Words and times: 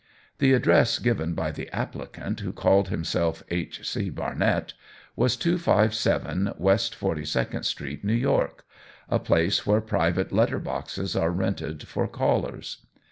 The 0.39 0.53
address 0.53 0.97
given 0.97 1.35
by 1.35 1.51
the 1.51 1.69
applicant 1.69 2.39
who 2.39 2.51
called 2.51 2.89
himself 2.89 3.43
"H. 3.49 3.87
C. 3.87 4.09
Barnett," 4.09 4.73
was 5.15 5.35
257, 5.37 6.55
West 6.57 6.95
Forty 6.95 7.23
second 7.23 7.65
Street; 7.67 8.03
New 8.03 8.15
York, 8.15 8.65
a 9.09 9.19
place 9.19 9.67
where 9.67 9.79
private 9.79 10.31
letter 10.31 10.57
boxes 10.57 11.15
are 11.15 11.29
rented 11.29 11.87
for 11.87 12.07
callers. 12.07 12.77